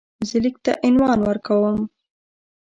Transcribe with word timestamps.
زه 0.27 0.37
لیک 0.43 0.55
ته 0.65 0.71
عنوان 0.87 1.19
ورکوم. 1.23 1.77